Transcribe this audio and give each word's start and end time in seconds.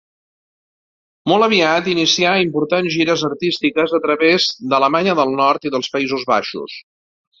Molt 1.31 1.47
aviat 1.47 1.89
inicià 1.91 2.31
importants 2.45 2.95
gires 2.95 3.25
artístiques 3.29 3.93
a 3.99 4.01
través 4.07 4.49
d'Alemanya 4.73 5.17
del 5.21 5.37
Nord 5.43 5.69
i 5.71 5.77
dels 5.77 5.93
Països 5.99 6.25
Baixos. 6.33 6.81